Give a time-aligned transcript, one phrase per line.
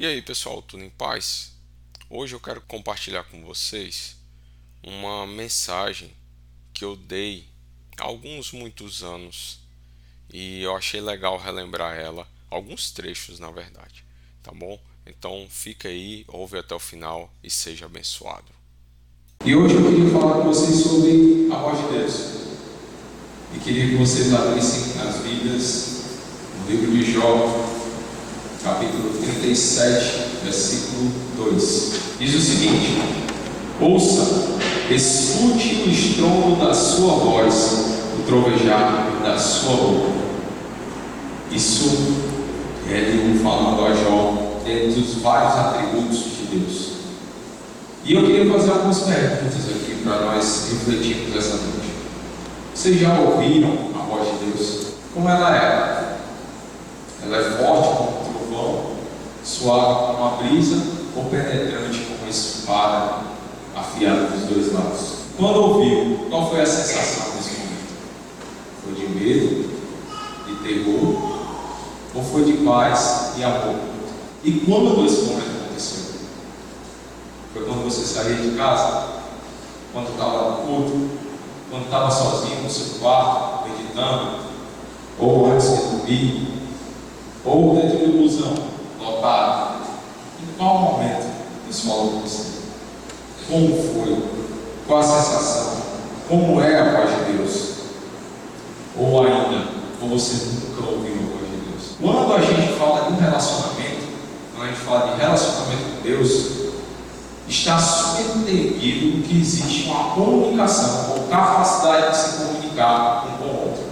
[0.00, 1.52] E aí pessoal, tudo em paz?
[2.08, 4.16] Hoje eu quero compartilhar com vocês
[4.82, 6.10] uma mensagem
[6.72, 7.44] que eu dei
[7.98, 9.60] há alguns muitos anos
[10.32, 14.02] e eu achei legal relembrar ela, alguns trechos na verdade,
[14.42, 14.80] tá bom?
[15.06, 18.50] Então fica aí, ouve até o final e seja abençoado.
[19.44, 22.14] E hoje eu queria falar com vocês sobre a voz de Deus.
[23.54, 26.04] E queria que vocês abrissem as Bíblias
[26.58, 27.69] no livro de Jó,
[28.62, 31.92] capítulo 37, versículo 2.
[32.18, 33.02] Diz o seguinte:
[33.80, 34.58] Ouça,
[34.90, 40.20] escute o estrondo da sua voz, o trovejar da sua boca.
[41.50, 42.14] Isso
[42.88, 46.90] é ele falando a Jó, dentro dos vários atributos de Deus.
[48.04, 51.90] E eu queria fazer algumas perguntas aqui para nós refletirmos essa noite.
[52.74, 54.86] Vocês já ouviram a voz de Deus?
[55.14, 56.16] Como ela é?
[57.22, 58.19] Ela é forte
[59.50, 60.80] suave como uma brisa
[61.16, 63.24] ou penetrante como espada
[63.74, 65.14] afiada dos dois lados.
[65.36, 67.90] Quando ouviu, qual foi a sensação nesse momento?
[68.84, 69.70] Foi de medo,
[70.46, 71.38] de terror,
[72.14, 73.76] ou foi de paz e amor?
[74.44, 76.14] E quando esse momento aconteceu?
[77.52, 79.20] Foi quando você saía de casa?
[79.92, 81.10] Quando estava no culto?
[81.70, 84.40] Quando estava sozinho no seu quarto, meditando?
[85.18, 86.48] Ou antes de dormir?
[87.44, 88.69] Ou dentro do busão?
[89.20, 91.26] Em qual momento
[91.66, 92.60] Deus falou com você?
[93.50, 94.24] Como foi?
[94.86, 95.82] Qual a sensação?
[96.26, 97.70] Como é a voz de Deus?
[98.96, 99.68] Ou ainda,
[100.00, 101.96] ou você nunca ouviu a voz de Deus?
[102.00, 104.08] Quando a gente fala de um relacionamento,
[104.54, 106.72] quando a gente fala de relacionamento com Deus,
[107.46, 113.84] está subentendido que existe uma comunicação, ou capacidade de se comunicar um com o outro.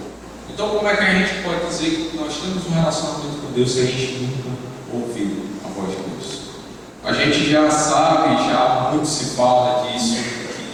[0.48, 3.72] Então, como é que a gente pode dizer que nós temos um relacionamento com Deus
[3.72, 6.40] se a gente nunca ouvir a voz de Deus.
[7.08, 10.18] A gente já sabe, já muito se fala disso,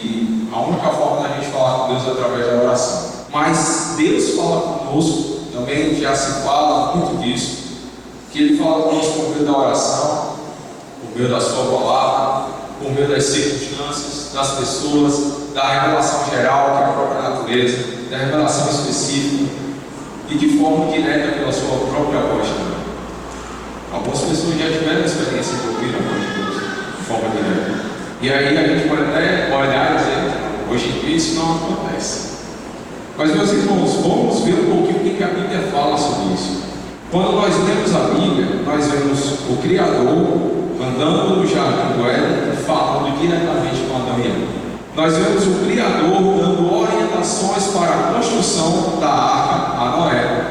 [0.01, 3.11] que a única forma da gente falar com Deus é através da oração.
[3.33, 7.59] Mas Deus fala conosco, também já se fala muito disso,
[8.33, 10.35] que Ele fala conosco por meio da oração,
[11.01, 12.49] por meio da Sua palavra,
[12.83, 17.79] por meio das circunstâncias, das pessoas, da revelação geral, que é a própria natureza,
[18.11, 19.53] da revelação específica,
[20.29, 22.74] e de forma direta pela Sua própria voz.
[23.95, 26.55] Algumas pessoas já tiveram experiência de ouvir a voz de Deus
[26.99, 27.85] de forma direta.
[28.21, 30.35] E aí a gente pode até olhar e dizer,
[30.69, 32.35] hoje em dia isso não acontece.
[33.17, 36.65] Mas meus irmãos, vamos ver um pouquinho o que a Bíblia fala sobre isso.
[37.13, 43.17] Quando nós lemos a Bíblia, nós vemos o Criador andando no jardim do Éden, falando
[43.21, 44.65] diretamente com Adão e Eva.
[44.97, 50.45] Nós vemos o Criador dando orientações para a construção da arca a Noé,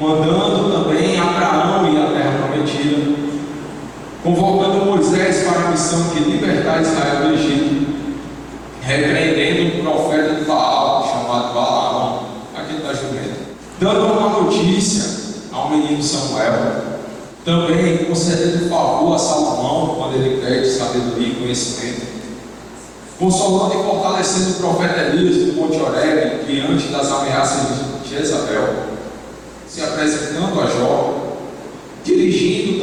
[0.00, 2.41] mandando também Abraão e a terra
[2.82, 3.32] prometida,
[4.22, 7.92] convocando Moisés para a missão de libertar Israel do Egito,
[8.82, 12.22] repreendendo um profeta de Baal chamado Balaão,
[12.56, 13.40] aquele da jumenta,
[13.80, 15.22] dando uma notícia
[15.52, 16.92] ao menino Samuel,
[17.44, 22.06] também concedendo favor a Salomão quando ele pede sabedoria e conhecimento,
[23.18, 27.62] consolando e fortalecendo o profeta Elias do Monte Oreb diante das ameaças
[28.04, 28.92] de Jezabel
[29.72, 31.21] se apresentando a Jó,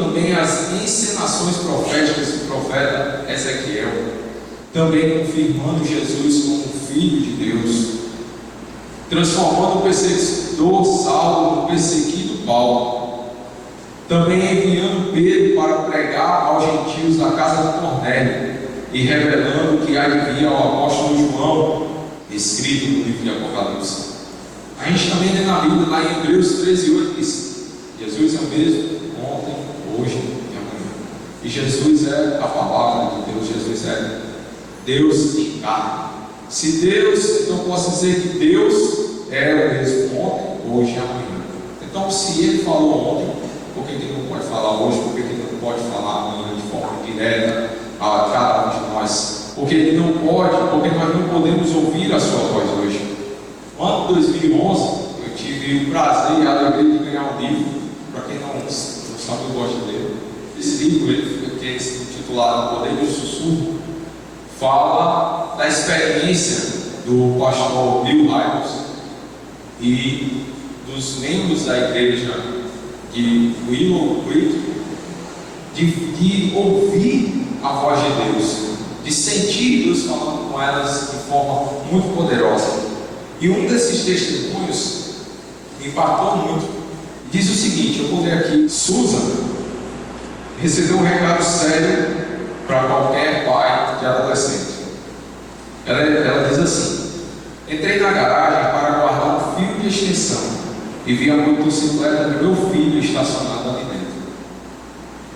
[0.09, 3.89] também as encenações proféticas do profeta Ezequiel,
[4.73, 7.87] também confirmando Jesus como Filho de Deus,
[9.09, 13.25] transformando o perseguidor Saulo no perseguido Paulo,
[14.07, 18.59] também enviando Pedro para pregar aos gentios na casa de Cornélio
[18.91, 21.87] e revelando que havia ao apóstolo João,
[22.31, 24.09] escrito no livro de Apocalipse.
[24.79, 27.49] A gente também lê na Bíblia, lá em Hebreus 13, 8, diz:
[27.99, 29.55] Jesus é o mesmo ontem,
[29.99, 30.91] hoje e amanhã.
[31.43, 34.21] E Jesus é a palavra de Deus, Jesus é
[34.85, 36.09] Deus em carne.
[36.49, 38.99] Se Deus, então posso dizer que Deus
[39.31, 41.39] é o mesmo ontem, hoje e amanhã.
[41.81, 43.33] Então, se Ele falou ontem,
[43.75, 44.99] por que Ele não pode falar hoje?
[44.99, 47.69] Por que Ele não pode falar amanhã de forma direta
[47.99, 49.53] a cada um de nós?
[49.55, 53.17] Porque Ele não pode, porque nós não podemos ouvir a Sua voz hoje.
[53.77, 54.81] No ano 2011,
[55.23, 57.79] eu tive o prazer e a alegria de ganhar um livro.
[58.11, 59.88] Para quem não, não sabe, eu gosto de.
[60.59, 63.79] Esse livro, que é intitulado Poder do Sussurro,
[64.59, 68.71] fala da experiência do pastor Bill Hybels
[69.79, 70.43] e
[70.85, 72.33] dos membros da igreja
[73.13, 74.59] de Willow Creek
[75.73, 78.55] de, de ouvir a voz de Deus,
[79.05, 82.89] de sentir Deus falando com elas de forma muito poderosa.
[83.39, 85.05] E um desses testemunhos
[85.85, 86.69] impactou muito.
[87.31, 88.67] Diz o seguinte: eu vou ler aqui.
[88.67, 89.58] Susan
[90.61, 92.17] recebeu um recado sério
[92.67, 94.79] para qualquer pai de adolescente.
[95.85, 97.09] Ela, ela diz assim:
[97.67, 100.59] Entrei na garagem para guardar um fio de extensão
[101.05, 104.09] e vi a motocicleta do meu filho estacionada ali dentro.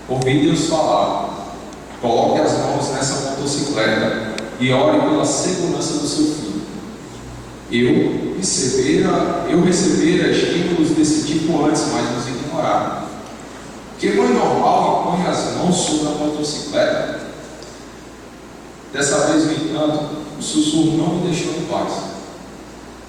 [0.09, 1.55] Ouvi Deus falar:
[2.01, 6.63] Coloque as mãos nessa motocicleta e ore pela segurança do seu filho.
[7.71, 13.02] Eu recebera, eu recebera estímulos desse tipo antes, mas nos ignorava.
[14.03, 17.21] Que mãe normal põe as mãos sobre a motocicleta?
[18.91, 21.93] Dessa vez, no entanto, o sussurro não me deixou em paz.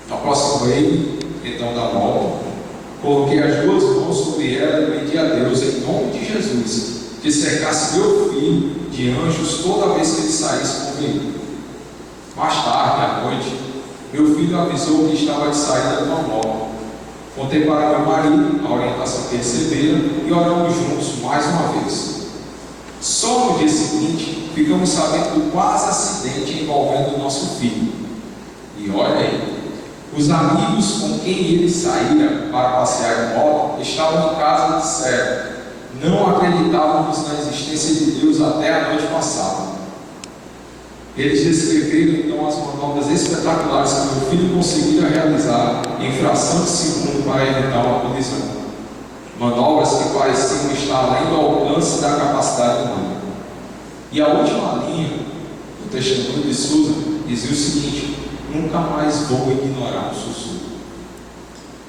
[0.08, 2.44] Aproximei então da moto,
[3.02, 7.32] coloquei as duas mãos sobre ela e pedi a Deus, em nome de Jesus, que
[7.32, 11.34] cercasse meu filho de anjos toda vez que ele saísse com o veículo.
[12.36, 13.52] Mais tarde, à noite,
[14.12, 16.63] meu filho avisou que estava de saída do moto.
[17.36, 22.28] Contei para meu marido a orientação que recebera e oramos juntos mais uma vez.
[23.00, 27.92] Só no dia seguinte, ficamos sabendo do quase acidente envolvendo o nosso filho.
[28.78, 29.64] E olha aí,
[30.16, 35.54] os amigos com quem ele saíra para passear de moto estavam em casa de disseram:
[36.00, 39.73] não acreditávamos na existência de Deus até a noite passada.
[41.16, 47.24] Eles descreveram então as manobras espetaculares que meu filho conseguira realizar em fração de segundo
[47.24, 48.64] para evitar uma colisão.
[49.38, 53.16] Manobras que pareciam estar além do alcance da capacidade humana.
[54.10, 56.94] E a última linha do testemunho de Susan
[57.28, 58.16] dizia o seguinte:
[58.52, 60.60] Nunca mais vou ignorar um sussurro.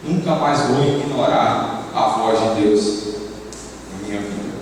[0.04, 3.04] Nunca mais vou ignorar a voz de Deus
[3.92, 4.56] na minha vida.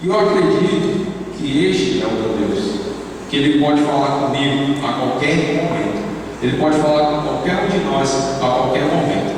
[0.00, 1.06] E eu acredito
[1.36, 2.87] que este é o meu Deus,
[3.28, 6.08] que Ele pode falar comigo a qualquer momento.
[6.42, 9.36] Ele pode falar com qualquer um de nós a qualquer momento.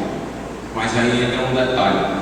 [0.74, 2.20] Mas aí entra um detalhe.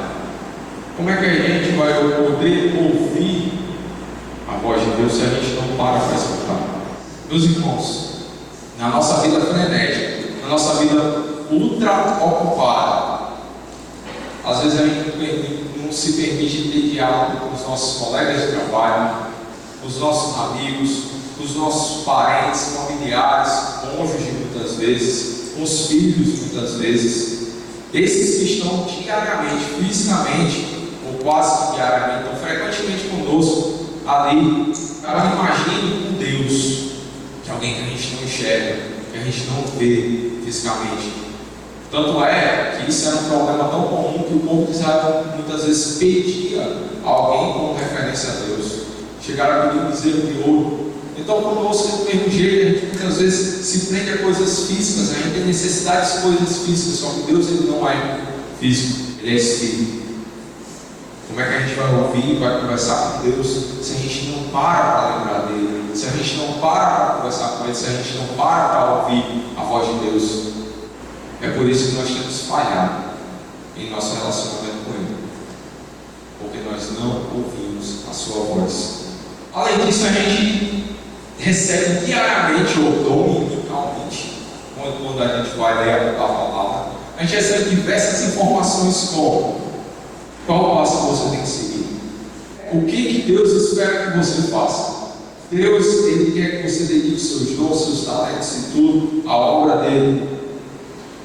[0.97, 3.53] Como é que a gente vai poder ouvir
[4.49, 6.61] a voz de Deus se a gente não para para escutar?
[7.29, 8.09] Meus irmãos,
[8.79, 13.29] na nossa vida frenética, na nossa vida ultra ocupada.
[14.45, 19.17] Às vezes a gente não se permite ter diálogo com os nossos colegas de trabalho,
[19.81, 27.39] com os nossos amigos, os nossos parentes, familiares, cônjuges muitas vezes, os filhos muitas vezes.
[27.93, 30.67] Esses que estão diariamente, fisicamente,
[31.07, 36.89] ou quase diariamente, ou frequentemente conosco, ali, cara, imagine com Deus
[37.45, 38.77] de alguém que a gente não enxerga,
[39.11, 41.29] que a gente não vê fisicamente.
[41.91, 45.65] Tanto é que isso era um problema tão comum que o povo de Israel muitas
[45.65, 48.83] vezes pedia alguém como referência a Deus.
[49.25, 50.88] Chegaram a pedir um bezerro de ouro.
[51.19, 55.15] Então, conosco, do mesmo jeito, a gente muitas vezes se prende a coisas físicas, a
[55.15, 58.21] gente tem necessidade de coisas físicas, só que Deus ele não é
[58.61, 59.99] físico, ele é espírito.
[61.29, 63.47] Como é que a gente vai ouvir, vai conversar com Deus
[63.83, 65.79] se a gente não para para lembrar dele?
[65.99, 68.95] se a gente não para para conversar com Ele, se a gente não para para
[69.03, 70.53] ouvir a voz de Deus,
[71.43, 73.05] é por isso que nós temos falhado
[73.77, 75.17] em nosso relacionamento com Ele,
[76.41, 79.09] porque nós não ouvimos a Sua voz.
[79.53, 80.68] Além disso, a gente
[81.39, 84.39] recebe diariamente ou dominicalmente,
[84.75, 89.61] quando a gente vai ler a palavra, a gente recebe diversas informações como
[90.47, 91.87] qual passo você tem que seguir,
[92.73, 94.99] o que, que Deus espera que você faça.
[95.51, 100.29] Deus, Ele quer que você dedique seus dons, seus talentos e tudo à obra dele.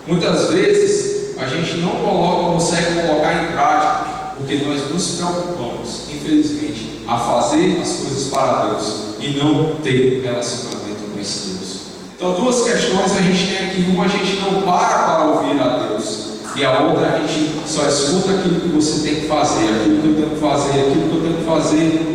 [0.08, 7.02] Muitas vezes a gente não coloca, consegue colocar em prática, porque nós nos preocupamos, infelizmente,
[7.06, 11.78] a fazer as coisas para Deus e não ter relacionamento com esse Deus.
[12.16, 15.88] Então, duas questões a gente tem aqui: uma, a gente não para para ouvir a
[15.88, 20.02] Deus, e a outra, a gente só escuta aquilo que você tem que fazer, aquilo
[20.02, 22.14] que eu tenho que fazer, aquilo que eu tenho que fazer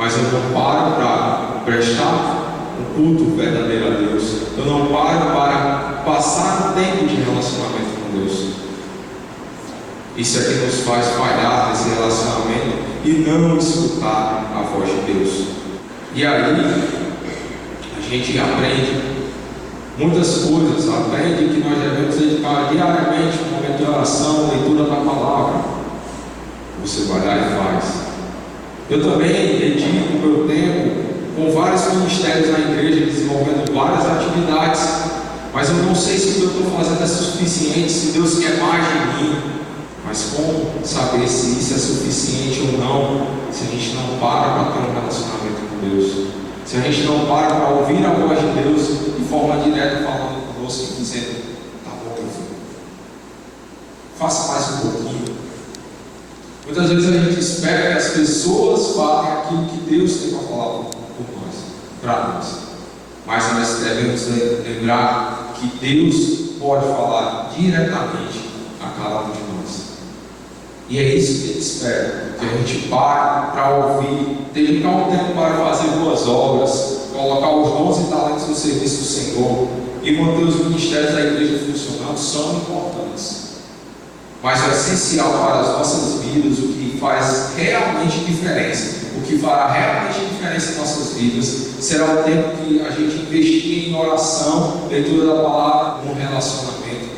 [0.00, 4.22] mas eu não paro para prestar um culto verdadeiro a Deus.
[4.56, 8.54] Eu não paro para passar tempo de relacionamento com Deus.
[10.16, 15.48] Isso é que nos faz falhar nesse relacionamento e não escutar a voz de Deus.
[16.12, 16.42] E aí,
[17.96, 19.00] a gente aprende
[19.96, 25.60] muitas coisas, aprende que nós devemos dedicar diariamente um momento de oração, leitura da palavra.
[26.82, 27.84] Você vai lá e faz.
[28.90, 35.04] Eu também dedico o meu tempo com vários ministérios na igreja, desenvolvendo várias atividades,
[35.54, 38.58] mas eu não sei se o que eu estou fazendo é suficiente, se Deus quer
[38.58, 39.36] mais de mim.
[40.04, 44.72] Mas como saber se isso é suficiente ou não, se a gente não para para
[44.72, 46.28] ter um relacionamento Deus?
[46.66, 50.54] Se a gente não para para ouvir a voz de Deus de forma direta falando
[50.54, 51.42] conosco e dizendo,
[51.84, 52.56] tá bom, meu filho,
[54.16, 55.40] faça mais um pouquinho,
[56.70, 60.84] Muitas vezes a gente espera que as pessoas falem aquilo que Deus tem para falar
[60.84, 61.54] por nós,
[62.00, 62.46] para nós.
[63.26, 64.28] Mas nós devemos
[64.64, 69.49] lembrar que Deus pode falar diretamente a cada um de nós.
[70.90, 75.34] E é isso que Ele espera, que a gente pare para ouvir, dedicar um tempo
[75.34, 79.68] para fazer boas obras, colocar os dons e talentos no serviço do Senhor
[80.02, 83.50] e manter os ministérios da igreja funcionando são importantes.
[84.42, 89.70] Mas o essencial para as nossas vidas, o que faz realmente diferença, o que fará
[89.70, 91.46] realmente diferença em nossas vidas,
[91.78, 97.09] será o tempo que a gente investir em oração, leitura da palavra, um relacionamento.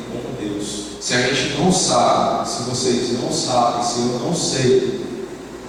[1.13, 5.05] Se a gente não sabe, se vocês não sabem, se eu não sei,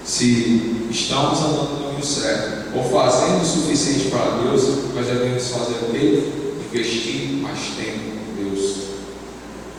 [0.05, 4.63] se estamos andando no caminho certo, ou fazendo o suficiente para Deus,
[4.95, 6.31] nós devemos fazer o quê?
[6.65, 8.75] Investir mais tempo com Deus.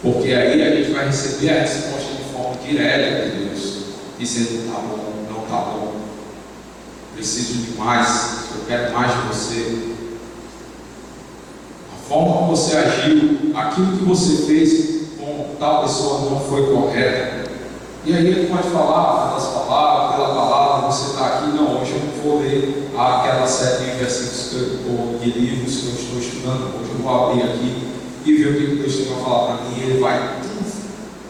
[0.03, 3.77] Porque aí a gente vai receber a resposta de forma direta de Deus,
[4.19, 5.95] dizendo: tá bom, não tá bom,
[7.15, 9.79] preciso de mais, eu quero mais de você.
[11.91, 17.45] A forma como você agiu, aquilo que você fez com tal pessoa não foi correta.
[18.05, 22.01] E aí ele pode falar pelas palavras, pela palavra, você está aqui, não, hoje eu
[22.01, 26.91] não vou ler aquela série de versículos ou de livros que eu estou estudando, hoje
[26.91, 27.89] eu vou abrir aqui
[28.27, 30.39] e ver o que Deus tem para falar para mim, e ele vai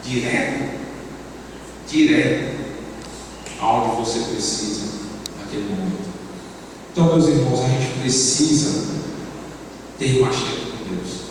[0.03, 0.79] direto,
[1.89, 2.55] direto,
[3.61, 4.87] aonde você precisa
[5.39, 6.05] naquele momento.
[6.91, 8.85] Então, meus irmãos, a gente precisa
[9.97, 11.24] ter mais tempo com Deus.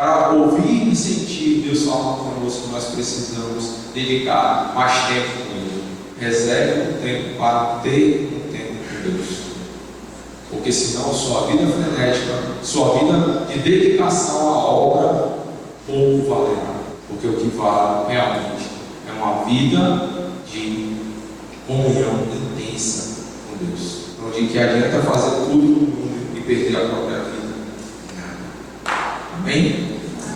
[0.00, 5.84] Para ouvir e sentir Deus falando conosco, nós precisamos dedicar mais tempo com Ele.
[6.18, 9.28] Reserve um tempo para ter um tempo com Deus.
[10.48, 15.36] Porque senão sua vida frenética, sua vida de dedicação à obra,
[15.86, 16.76] pouco valerá.
[17.06, 18.70] Porque o que vale realmente
[19.06, 20.96] é uma vida de
[21.66, 22.20] comunhão
[22.56, 23.18] intensa
[23.50, 23.98] com Deus.
[24.18, 27.54] Não de que adianta fazer tudo mundo e perder a própria vida.
[29.38, 29.89] Amém?